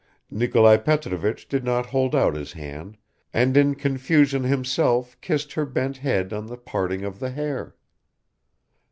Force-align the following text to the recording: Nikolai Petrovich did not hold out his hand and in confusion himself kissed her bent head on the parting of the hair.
Nikolai 0.31 0.77
Petrovich 0.77 1.47
did 1.47 1.63
not 1.63 1.85
hold 1.85 2.15
out 2.15 2.33
his 2.33 2.53
hand 2.53 2.97
and 3.31 3.55
in 3.55 3.75
confusion 3.75 4.43
himself 4.45 5.15
kissed 5.21 5.53
her 5.53 5.63
bent 5.63 5.97
head 5.97 6.33
on 6.33 6.47
the 6.47 6.57
parting 6.57 7.05
of 7.05 7.19
the 7.19 7.29
hair. 7.29 7.75